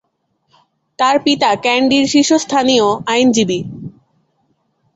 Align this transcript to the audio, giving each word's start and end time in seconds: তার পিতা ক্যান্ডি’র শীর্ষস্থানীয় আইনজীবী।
তার 0.99 1.15
পিতা 1.19 1.49
ক্যান্ডি’র 1.55 2.05
শীর্ষস্থানীয় 2.07 2.87
আইনজীবী। 3.07 3.59